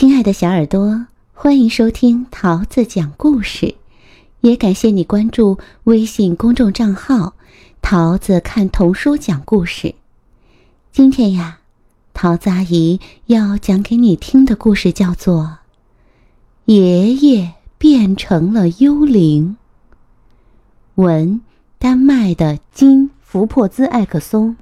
[0.00, 3.74] 亲爱的小耳朵，欢迎收听桃子讲故事，
[4.42, 7.34] 也感谢你关注微信公众账号
[7.82, 9.96] “桃子看童书讲故事”。
[10.92, 11.58] 今天呀，
[12.14, 15.58] 桃子阿姨要讲给你听的故事叫做
[16.72, 19.56] 《爷爷变成了幽灵》。
[21.02, 21.40] 文：
[21.80, 24.54] 丹麦的金·福珀兹·艾克松，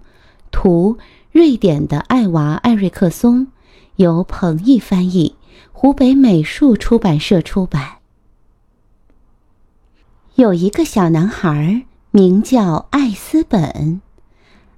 [0.50, 0.96] 图：
[1.30, 3.48] 瑞典的艾娃·艾瑞克松。
[3.96, 5.36] 由彭毅翻译，
[5.72, 7.96] 湖北美术出版社出版。
[10.34, 14.02] 有一个小男孩，名叫艾斯本。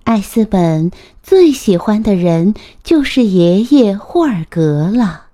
[0.05, 0.91] 艾斯本
[1.23, 5.27] 最喜欢的人就是爷爷霍尔格了。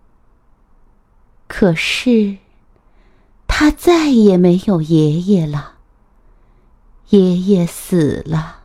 [1.46, 2.38] 可是，
[3.46, 5.74] 他再也没有爷爷了。
[7.10, 8.62] 爷爷死了，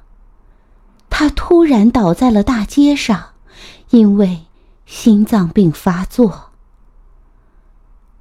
[1.10, 3.32] 他突然倒在了大街上，
[3.90, 4.46] 因为。
[4.90, 6.50] 心脏病发作，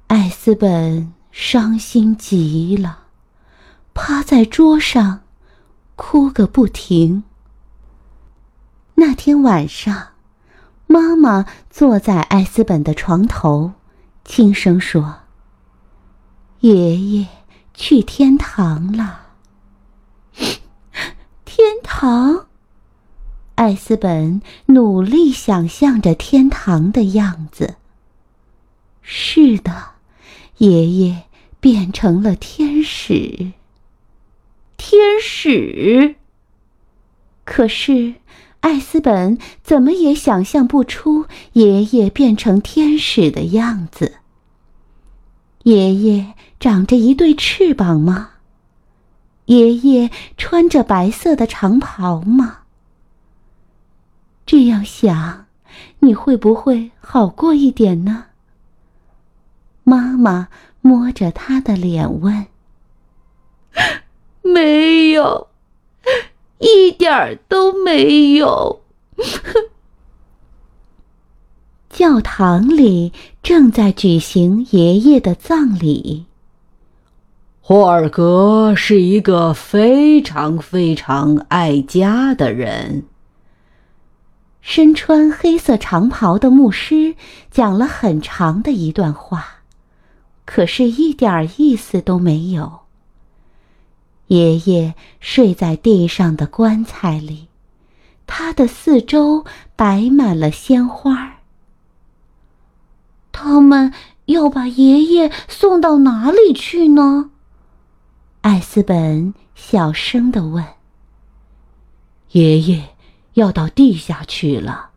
[0.05, 3.05] 艾斯本伤心极了，
[3.95, 5.21] 趴在桌上
[5.95, 7.23] 哭个不停。
[8.93, 10.09] 那天晚上，
[10.85, 13.73] 妈妈坐在艾斯本的床头，
[14.23, 15.21] 轻声说
[16.61, 17.27] ：“爷爷
[17.73, 19.21] 去天堂了。”
[21.43, 22.45] 天堂。
[23.59, 27.75] 艾斯本努力想象着天堂的样子。
[29.01, 29.89] 是的，
[30.59, 31.23] 爷爷
[31.59, 33.51] 变成了天使。
[34.77, 36.15] 天使。
[37.43, 38.13] 可是，
[38.61, 44.13] 艾斯本怎么也想象不出爷爷变成天使的样子。
[45.63, 48.29] 爷爷长着一对翅膀吗？
[49.47, 52.58] 爷爷穿着白色的长袍吗？
[54.51, 55.45] 这样想，
[55.99, 58.25] 你会不会好过一点呢？
[59.83, 60.47] 妈妈
[60.81, 62.47] 摸着他的脸问
[64.41, 65.49] ：“没有，
[66.57, 68.81] 一点儿都没有。
[71.91, 76.25] ”教堂里正在举行爷爷的葬礼。
[77.61, 83.03] 霍尔格是一个非常非常爱家的人。
[84.61, 87.15] 身穿黑色长袍的牧师
[87.49, 89.45] 讲了很长的一段话，
[90.45, 92.81] 可是一点意思都没有。
[94.27, 97.47] 爷爷睡在地上的棺材里，
[98.27, 99.43] 他的四周
[99.75, 101.37] 摆满了鲜花。
[103.31, 103.93] 他们
[104.25, 107.31] 要把爷爷送到哪里去呢？
[108.41, 110.63] 艾斯本小声的问。
[112.31, 112.89] 爷爷。
[113.33, 114.89] 要到地下去了。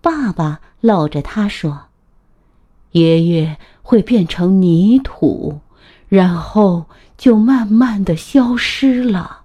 [0.00, 1.86] 爸爸搂着他说
[2.92, 5.60] ：“爷爷会变成泥土，
[6.08, 6.86] 然后
[7.16, 9.42] 就慢慢的消失了。”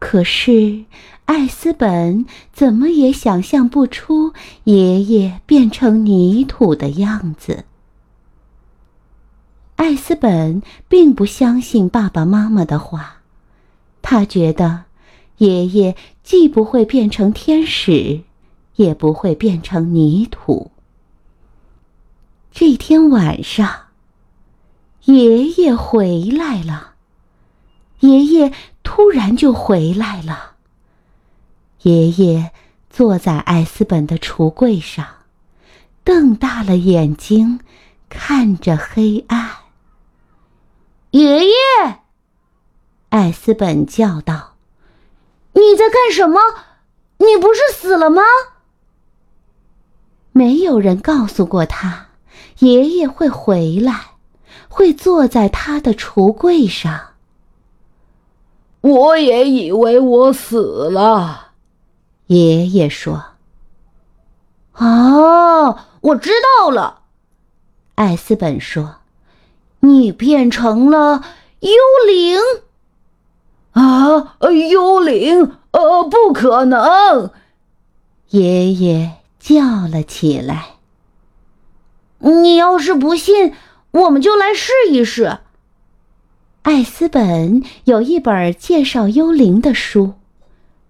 [0.00, 0.84] 可是
[1.26, 4.32] 艾斯本怎么也想象不出
[4.64, 7.64] 爷爷变成泥土的样子。
[9.76, 13.18] 艾斯本并不相信爸爸妈妈的话，
[14.02, 14.87] 他觉得。
[15.38, 18.22] 爷爷既不会变成天使，
[18.76, 20.70] 也不会变成泥土。
[22.50, 23.86] 这天晚上，
[25.04, 26.94] 爷爷回来了。
[28.00, 30.56] 爷爷突然就回来了。
[31.82, 32.52] 爷爷
[32.90, 35.06] 坐在艾斯本的橱柜上，
[36.02, 37.60] 瞪大了眼睛
[38.08, 39.50] 看着黑暗。
[41.12, 41.52] 爷爷，
[43.10, 44.57] 艾斯本叫道。
[45.58, 46.40] 你在干什么？
[47.18, 48.22] 你不是死了吗？
[50.30, 52.10] 没有人告诉过他，
[52.60, 54.12] 爷爷会回来，
[54.68, 57.14] 会坐在他的橱柜上。
[58.82, 61.48] 我也以为我死了，
[62.28, 63.24] 爷爷说。
[64.74, 66.30] 哦，我知
[66.60, 67.00] 道了，
[67.96, 68.98] 艾斯本说，
[69.80, 71.24] 你变成了
[71.58, 71.72] 幽
[72.06, 72.38] 灵。
[73.72, 74.36] 啊！
[74.70, 75.52] 幽灵！
[75.70, 77.30] 呃，不可能！
[78.30, 80.76] 爷爷叫了起来。
[82.20, 83.54] 你要是不信，
[83.92, 85.38] 我们就来试一试。
[86.62, 90.14] 艾斯本有一本介绍幽灵的书，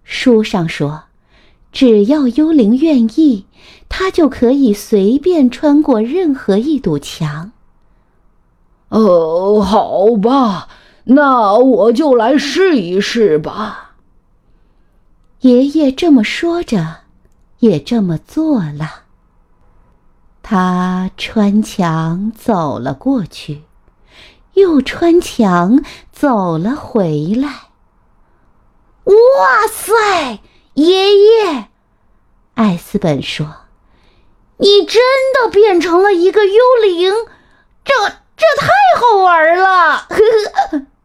[0.03, 1.03] 书上说，
[1.71, 3.45] 只要幽灵愿意，
[3.87, 7.51] 他就可以随便穿过任何一堵墙。
[8.89, 10.67] 哦，好吧。
[11.11, 13.95] 那我就来试一试吧。
[15.39, 16.97] 爷爷这么说着，
[17.59, 19.05] 也这么做了。
[20.43, 23.63] 他穿墙走了过去，
[24.53, 27.69] 又穿墙走了回来。
[29.05, 30.39] 哇塞，
[30.75, 31.69] 爷爷！
[32.53, 33.47] 艾斯本说
[34.57, 35.01] ：“你真
[35.33, 36.53] 的变成了一个幽
[36.83, 37.11] 灵，
[37.83, 37.93] 这
[38.37, 38.67] 这太
[38.99, 40.07] 好玩了！”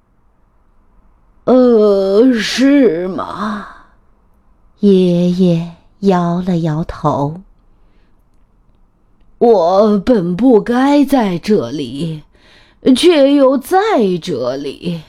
[1.44, 3.66] 呃，是吗？
[4.80, 7.42] 爷爷摇了摇头。
[9.38, 12.22] 我本不该在这里，
[12.96, 13.76] 却又在
[14.22, 15.02] 这里。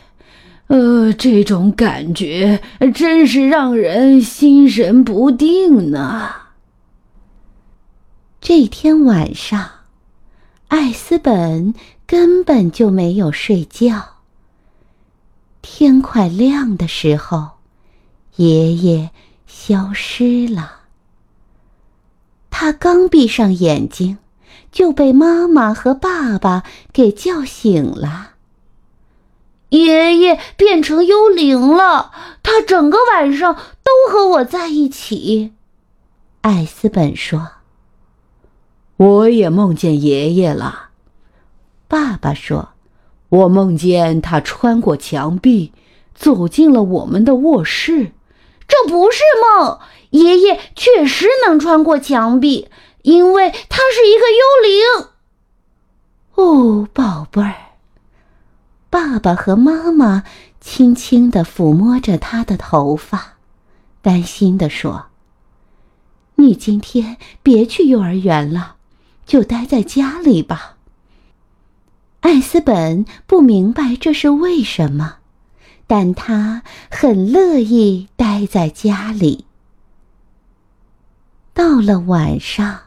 [0.67, 2.61] 呃，这种感觉
[2.93, 6.29] 真是让人心神不定呢。
[8.41, 9.69] 这天晚上，
[10.67, 11.73] 艾斯本
[12.05, 14.14] 根本就没有睡觉。
[15.67, 17.53] 天快亮的时候，
[18.35, 19.09] 爷爷
[19.47, 20.81] 消失了。
[22.51, 24.19] 他刚闭上眼睛，
[24.71, 26.63] 就被妈妈和爸爸
[26.93, 28.33] 给叫醒了。
[29.69, 32.11] 爷爷变成幽灵了，
[32.43, 35.53] 他整个晚上都和我在一起。
[36.41, 37.53] 艾斯本说
[38.97, 40.91] ：“我也梦见爷爷了。”
[41.89, 42.74] 爸爸说。
[43.35, 45.73] 我梦见他穿过墙壁，
[46.13, 48.11] 走进了我们的卧室。
[48.67, 49.79] 这不是梦，
[50.11, 52.69] 爷爷确实能穿过墙壁，
[53.01, 55.09] 因为他是一个幽灵。
[56.35, 57.55] 哦，宝贝儿，
[58.89, 60.23] 爸爸和妈妈
[60.61, 63.35] 轻轻地抚摸着他的头发，
[64.01, 65.07] 担心地说
[66.35, 68.77] ：“你今天别去幼儿园了，
[69.25, 70.74] 就待在家里吧。”
[72.25, 75.17] 艾斯本不明白这是为什么，
[75.85, 79.45] 但他很乐意待在家里。
[81.53, 82.79] 到了晚上，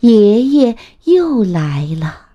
[0.00, 2.28] 爷爷又来了，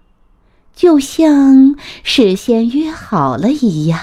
[0.75, 3.99] 就像事先约好了一样。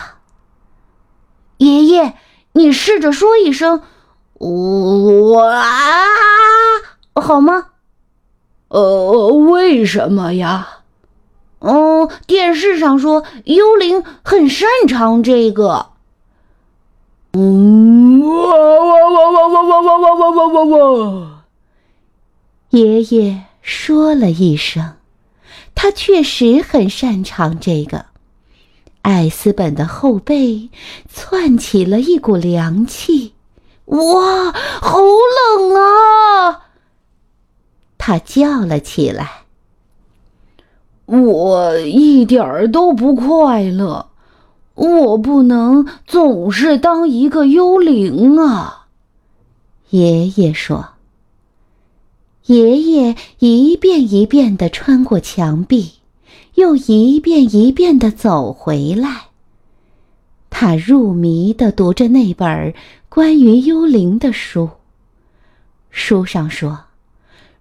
[1.59, 2.17] 爷爷，
[2.55, 3.83] 你试着说一声
[4.35, 5.63] “我啊”，
[7.15, 7.67] 好吗？
[8.67, 10.78] 呃，为什么呀？
[12.27, 15.91] 电视上说幽灵很擅长这个。
[17.33, 21.45] 嗯，哇哇哇哇哇哇哇哇哇哇哇哇！
[22.71, 24.95] 爷爷说了一声，
[25.75, 28.07] 他确实很擅长这个。
[29.03, 30.69] 艾斯本的后背
[31.09, 33.35] 窜起了一股凉气，
[33.87, 34.53] 哇，
[34.83, 36.67] 好冷啊！
[37.97, 39.45] 他叫了起来。
[41.09, 44.11] 我一点儿都不快乐，
[44.75, 48.87] 我不能总是当一个幽灵啊。
[49.89, 50.91] 爷爷说。
[52.45, 55.93] 爷爷一遍一遍地穿过墙壁，
[56.55, 59.29] 又一遍一遍地走回来。
[60.49, 62.73] 他入迷地读着那本
[63.09, 64.69] 关于幽灵的书。
[65.91, 66.79] 书上说，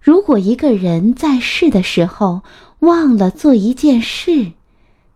[0.08, 2.40] 如果一个人在世的时候，
[2.78, 4.52] 忘了做一件事，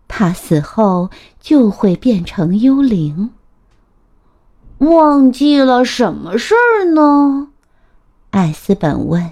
[0.07, 1.09] 他死后
[1.41, 3.31] 就会变成幽灵。
[4.77, 7.47] 忘记了什么事儿呢？
[8.29, 9.31] 艾斯本问。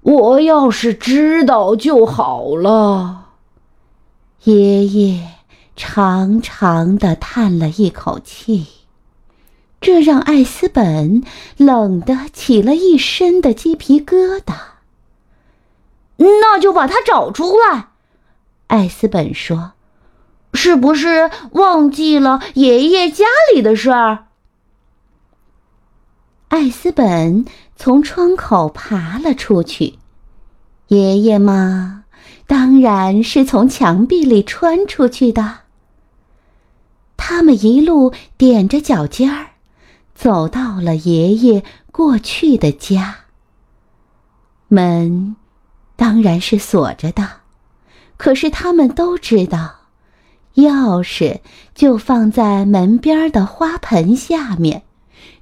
[0.00, 3.26] 我要是知道就好了。
[4.42, 5.28] 爷爷
[5.76, 8.66] 长长的叹了一口气，
[9.80, 11.22] 这让艾斯本
[11.56, 14.54] 冷得起了一身的鸡皮疙瘩。
[16.16, 17.90] 那就把他找出来，
[18.66, 19.72] 艾斯本说
[20.52, 24.26] ：“是不是忘记了爷爷家里的事儿？”
[26.48, 27.44] 艾斯本
[27.76, 29.98] 从窗口爬了出去，
[30.88, 32.04] 爷爷嘛，
[32.48, 35.58] 当然是从墙壁里穿出去的。
[37.16, 39.47] 他们一路踮着脚尖儿，
[40.18, 43.18] 走到了爷爷过去的家。
[44.66, 45.36] 门。
[45.94, 47.28] 当然是锁着的，
[48.16, 49.74] 可是他们都知道，
[50.54, 51.40] 钥匙
[51.74, 54.84] 就放在门边的花盆下面，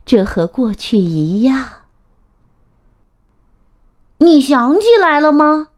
[0.07, 1.69] 这和过去一样。
[4.17, 5.69] 你想起来了吗？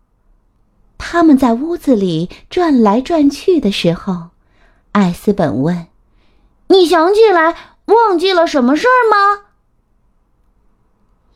[0.96, 4.28] 他们在屋子里转来转去的时候，
[4.92, 5.88] 艾斯本问
[6.70, 7.56] ：“你想起来
[7.88, 9.42] 忘记了什么事儿吗？”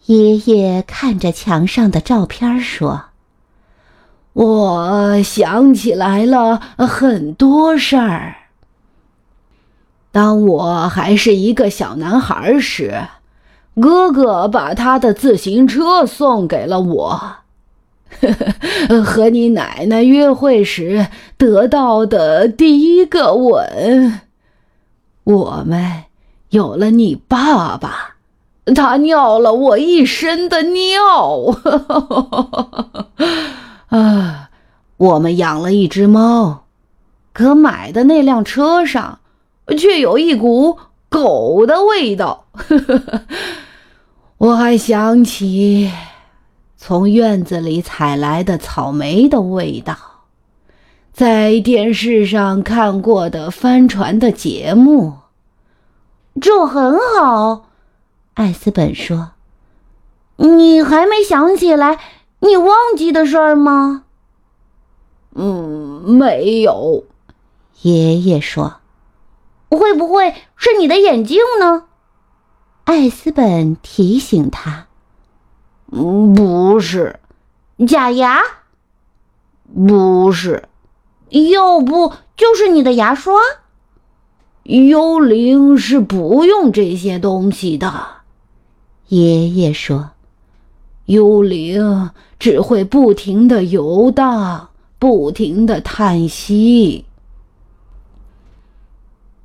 [0.07, 3.07] 爷爷看着墙上的照片说。
[4.35, 8.37] 我想起来了很多事儿。
[10.11, 13.09] 当我还是一个小男孩时，
[13.79, 17.37] 哥哥把他的自行车送给了我。
[19.05, 24.21] 和你奶奶约会时得到的第一个吻。
[25.25, 26.05] 我们
[26.53, 28.17] 有了你爸爸，
[28.75, 31.57] 他尿了我一身的尿。
[33.89, 34.51] 啊，
[34.99, 36.65] 我们养了一只猫，
[37.33, 39.19] 可买的那辆车上
[39.79, 40.79] 却有一股
[41.09, 42.45] 狗的味道。
[44.37, 45.91] 我还想起。
[46.77, 49.97] 从院子里采来的草莓的味道，
[51.13, 55.15] 在电视上看过的帆船的节目，
[56.41, 57.67] 这很好。
[58.35, 59.33] 艾斯本说
[60.37, 61.99] ：“你还没想起来
[62.41, 64.05] 你忘记的事儿吗
[65.35, 67.05] ？”“嗯，没有。”
[67.83, 68.77] 爷爷说。
[69.69, 71.85] “会不会是你的眼镜呢？”
[72.85, 74.87] 艾斯本提醒他。
[75.93, 77.21] 嗯，不是，
[77.87, 78.41] 假牙，
[79.87, 80.69] 不是，
[81.53, 83.35] 要不就是你的牙刷。
[84.65, 87.93] 幽灵是不用这些东西的，
[89.09, 90.11] 爷爷说，
[91.07, 94.69] 幽灵只会不停的游荡，
[95.01, 97.07] 不停的叹息。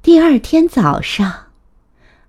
[0.03, 1.47] 第二天早上，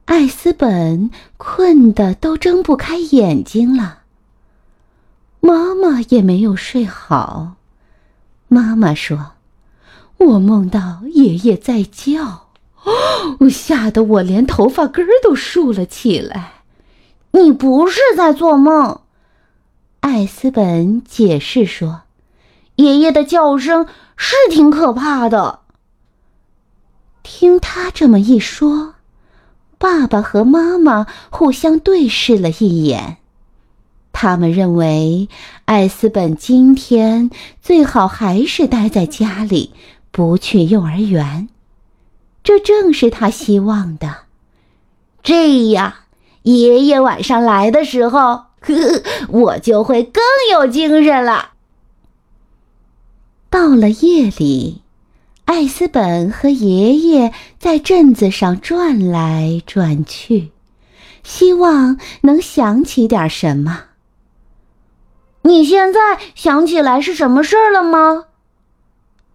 [0.06, 3.98] 艾斯本困得都睁不开眼睛了。
[5.40, 7.56] 妈妈也没有睡好。
[8.48, 9.32] 妈妈说
[10.16, 12.47] ：“我梦到爷爷在叫，
[13.40, 16.54] 哦，吓得我连头发根儿都竖了起来。”
[17.32, 19.02] 你不是在做梦，
[20.00, 22.02] 艾斯本解释说
[22.76, 25.60] ：“爷爷的叫声是挺可怕的。”
[27.22, 28.94] 听他这么一说，
[29.76, 33.18] 爸爸和妈妈互相对视了一眼。
[34.10, 35.28] 他们认为，
[35.66, 37.30] 艾斯本今天
[37.60, 39.74] 最好还是待在家里，
[40.10, 41.50] 不去幼儿园。
[42.48, 44.20] 这正是他希望的。
[45.22, 45.92] 这样，
[46.44, 48.18] 爷爷晚上来的时候，
[48.60, 51.50] 呵呵，我就会更有精神了。
[53.50, 54.80] 到了夜里，
[55.44, 60.52] 艾斯本和爷爷在镇子上转来转去，
[61.22, 63.82] 希望能想起点什么。
[65.42, 66.00] 你现在
[66.34, 68.24] 想起来是什么事儿了吗？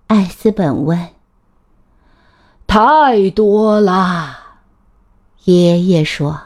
[0.08, 1.10] 艾斯本问。
[2.76, 4.40] 太多了，
[5.44, 6.42] 爷爷说。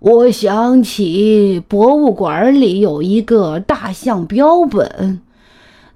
[0.00, 5.20] 我想起博物馆里有一个大象标本，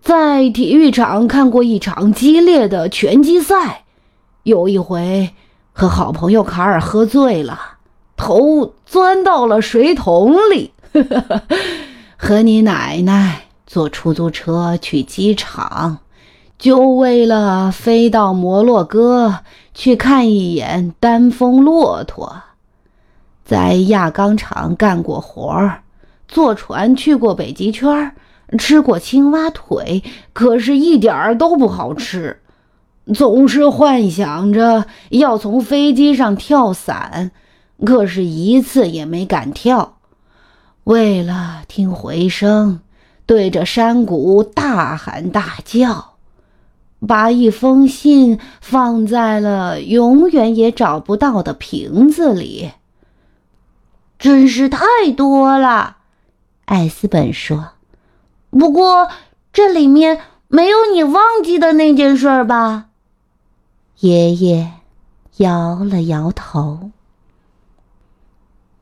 [0.00, 3.82] 在体育场看过一场激烈的拳击赛，
[4.44, 5.34] 有一回
[5.72, 7.58] 和好朋友卡尔喝醉了，
[8.16, 10.72] 头钻到了水桶里。
[12.16, 15.98] 和你奶奶坐出租车去机场，
[16.58, 19.40] 就为了飞到摩洛哥
[19.74, 22.42] 去看一眼丹峰骆驼。
[23.44, 25.82] 在轧钢厂干过活儿，
[26.26, 28.14] 坐船去过北极圈，
[28.58, 32.40] 吃过青蛙腿，可是一点儿都不好吃。
[33.12, 37.32] 总是幻想着要从飞机上跳伞，
[37.84, 39.98] 可是一次也没敢跳。
[40.84, 42.80] 为了听回声，
[43.26, 46.13] 对着山谷大喊大叫，
[47.06, 52.72] 把一封信放在了永远也找不到的瓶子里。
[54.18, 55.96] 真是太多了，
[56.64, 57.72] 艾斯本说。
[58.50, 59.08] 不过
[59.52, 62.86] 这里面没有你忘记的那件事吧？
[64.00, 64.72] 爷爷
[65.38, 66.90] 摇了摇头。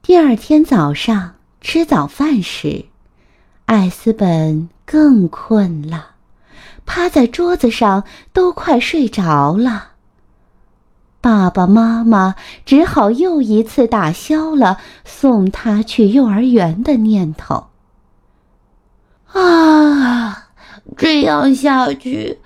[0.03, 1.35] 第二天早上。
[1.65, 2.87] 吃早饭时，
[3.67, 6.12] 艾斯本更困了，
[6.87, 9.91] 趴在桌子上都快睡着了。
[11.21, 12.35] 爸爸妈妈
[12.67, 17.69] 只好又一次打消了送他去幼儿园的念头。
[19.33, 20.49] 啊，
[20.97, 22.41] 这样下去，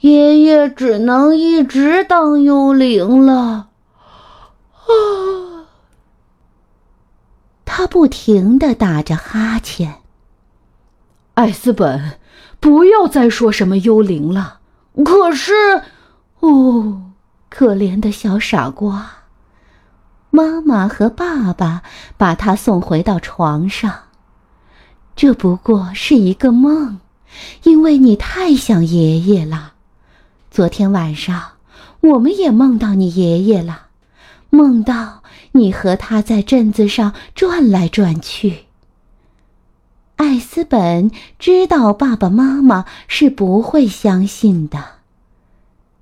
[0.00, 3.68] 爷爷只能一直当幽灵了。
[4.74, 5.66] 啊。
[7.64, 10.00] 他不停的打着哈欠。
[11.34, 12.18] 艾斯本，
[12.60, 14.60] 不要再说什么幽灵了。
[15.04, 15.52] 可是，
[16.40, 17.10] 哦，
[17.48, 19.10] 可怜的小傻瓜。
[20.30, 21.82] 妈妈和爸爸
[22.16, 23.92] 把他送回到床上。
[25.16, 27.00] 这不过是一个梦，
[27.64, 29.72] 因为你太想爷爷了。
[30.50, 31.52] 昨天晚上，
[32.00, 33.86] 我们也梦到你爷爷了，
[34.50, 35.22] 梦到。
[35.52, 38.66] 你和他在镇子上转来转去。
[40.30, 41.10] 艾斯本
[41.40, 44.80] 知道爸爸妈妈是不会相信的，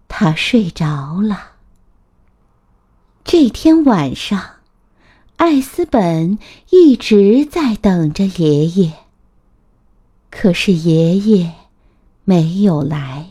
[0.07, 1.53] 他睡着了。
[3.25, 4.57] 这天晚上，
[5.39, 8.93] 艾斯本一直在等着爷爷。
[10.31, 11.55] 可是爷爷
[12.25, 13.29] 没有来。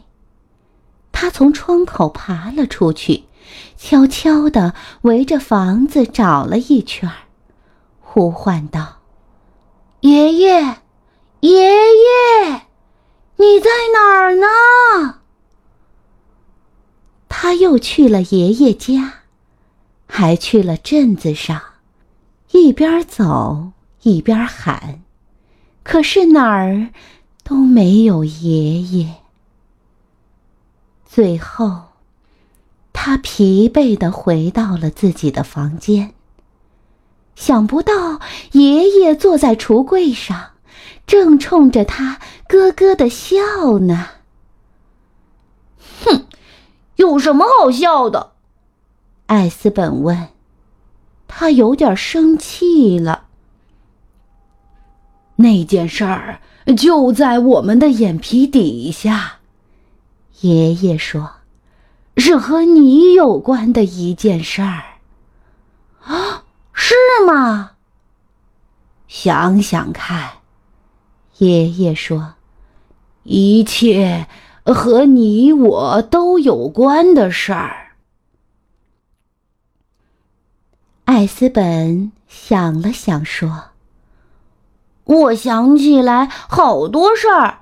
[1.11, 3.25] 他从窗口爬了出去，
[3.77, 7.07] 悄悄地围着房子找了一圈，
[7.99, 8.97] 呼唤道
[10.01, 10.77] ：“爷爷，
[11.41, 12.67] 爷爷，
[13.37, 15.19] 你在哪儿呢？”
[17.29, 19.19] 他又去了爷爷家，
[20.07, 21.61] 还去了镇子上，
[22.51, 25.01] 一边走一边喊。
[25.83, 26.89] 可是哪儿
[27.43, 29.15] 都没有爷爷。
[31.05, 31.83] 最后，
[32.91, 36.13] 他疲惫的回到了自己的房间。
[37.35, 38.19] 想不到
[38.53, 40.53] 爷爷坐在橱柜上，
[41.07, 44.09] 正冲着他咯咯的笑呢。
[46.05, 46.27] 哼，
[46.97, 48.33] 有什么好笑的？
[49.25, 50.27] 艾斯本问。
[51.29, 53.25] 他有点生气了。
[55.35, 56.39] 那件事儿
[56.75, 59.39] 就在我们的眼皮底下，
[60.39, 61.31] 爷爷说
[62.17, 64.83] ：“是和你有关的一件事儿。”
[66.03, 66.95] 啊，是
[67.27, 67.73] 吗？
[69.07, 70.37] 想想看，
[71.37, 72.33] 爷爷说
[73.23, 74.27] ：“一切
[74.65, 77.91] 和你我都有关的事儿。”
[81.05, 83.65] 艾斯本想了想说。
[85.05, 87.59] 我想起来好多事儿，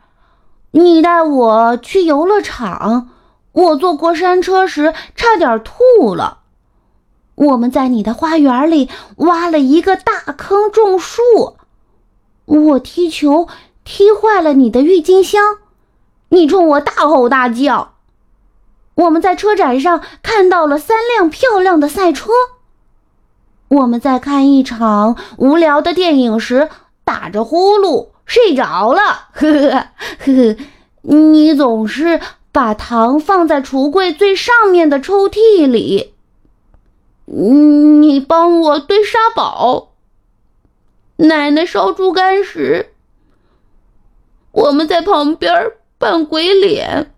[0.72, 3.12] 你带我去游乐场，
[3.51, 6.39] 我坐过山车时差点吐了。
[7.36, 11.22] 我们在你的花园里挖了一个大坑种树，
[12.46, 13.48] 我踢球
[13.84, 15.58] 踢坏了你的郁金香，
[16.30, 17.93] 你冲我大吼大叫。
[18.96, 22.32] 我们在车展上看到了三辆漂亮的赛车，
[23.67, 26.69] 我们在看一场无聊的电影时。
[27.08, 30.58] 打着呼噜睡着了，呵呵呵呵。
[31.04, 32.19] 你总是
[32.52, 36.15] 把糖放在橱柜最上面的抽屉里。
[37.26, 39.89] 你帮我堆沙堡。
[41.17, 42.91] 奶奶烧猪肝时，
[44.51, 47.13] 我们在旁边扮鬼脸。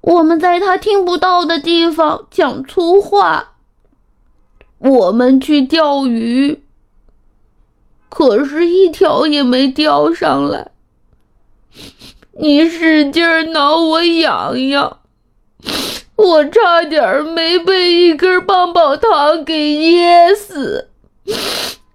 [0.00, 3.52] 我们在他听不到的地方讲粗话。
[4.78, 6.62] 我们去钓鱼。
[8.08, 10.70] 可是，一条也没钓上来。
[12.32, 14.98] 你使劲挠我痒痒，
[16.16, 20.88] 我差点没被一根棒棒糖给噎死。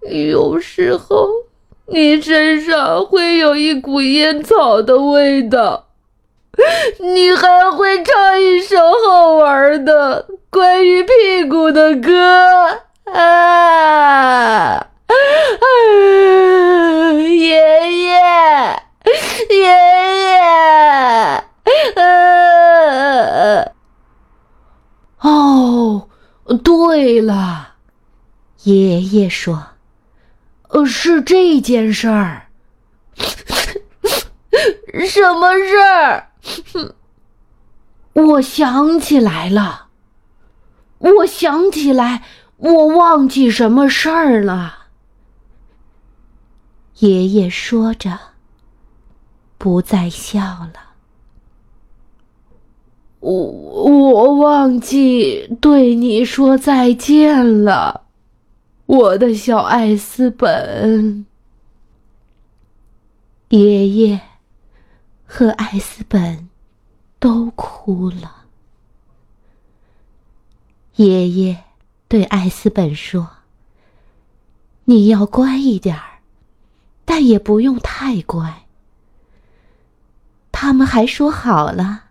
[0.08, 1.28] 有时候，
[1.86, 5.84] 你身上会有一股烟草的味道。
[7.00, 12.80] 你还会唱一首好玩的关于屁股的歌
[13.12, 14.86] 啊！
[17.20, 18.18] 爷爷，
[19.50, 19.68] 爷
[20.22, 20.38] 爷，
[21.94, 22.00] 啊
[25.20, 26.08] 哦，
[26.64, 27.74] 对了，
[28.62, 29.62] 爷爷说：“，
[31.26, 32.46] 这件事儿。
[35.06, 36.30] 什么事儿？
[38.14, 39.88] 我想起来了，
[40.98, 42.22] 我想起来，
[42.56, 44.86] 我忘记什么事儿了。”
[47.00, 48.18] 爷爷说着，
[49.58, 50.94] 不再笑了。
[53.20, 58.05] 我我忘记对你说再见了，
[58.86, 61.26] 我的小艾斯本。
[63.50, 64.20] 爷爷
[65.24, 66.48] 和艾斯本
[67.18, 68.46] 都哭了。
[70.96, 71.64] 爷爷
[72.08, 73.28] 对艾斯本说
[74.86, 76.20] ：“你要乖一点儿。”
[77.08, 78.66] 但也不用太乖。
[80.50, 82.06] 他们还说好了，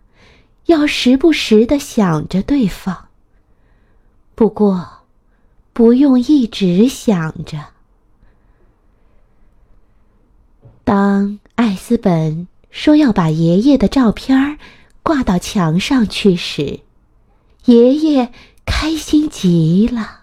[0.66, 3.08] 要时不时的想着对方。
[4.34, 4.95] 不过，
[5.76, 7.66] 不用一直想着。
[10.84, 14.58] 当艾斯本说要把爷爷的照片
[15.02, 16.80] 挂到墙上去时，
[17.66, 18.32] 爷爷
[18.64, 20.20] 开心极了。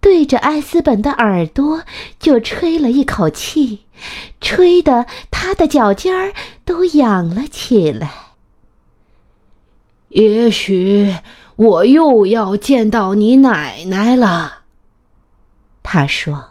[0.00, 1.84] 对着艾斯本的耳朵
[2.18, 3.84] 就吹了一口气，
[4.40, 8.10] 吹得他的脚尖儿都痒了起来。
[10.08, 11.14] 也许
[11.54, 14.61] 我又要见到你奶奶了，
[15.82, 16.50] 他说：“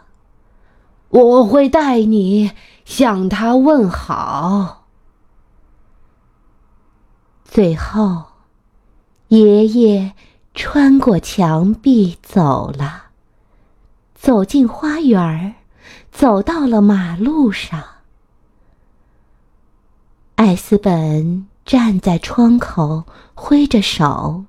[1.10, 2.52] 我会带你
[2.84, 4.86] 向他问好。
[7.44, 8.24] 最后，
[9.28, 10.14] 爷爷
[10.54, 13.04] 穿过墙壁走了，
[14.14, 15.54] 走进花园，
[16.10, 17.82] 走到了马路上。
[20.36, 24.44] 艾斯本站在窗口，挥着手。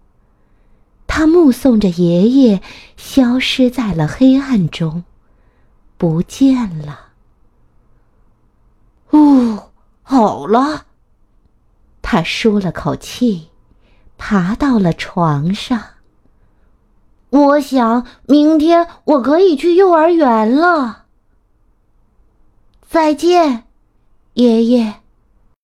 [1.16, 2.60] 他目送着爷爷
[2.98, 5.04] 消失在了黑暗中，
[5.96, 7.12] 不见了。
[9.12, 9.70] 哦，
[10.02, 10.88] 好了，
[12.02, 13.50] 他舒了口气，
[14.18, 15.80] 爬到了床上。
[17.30, 21.06] 我想明天我可以去幼儿园了。
[22.90, 23.66] 再见，
[24.34, 24.96] 爷爷。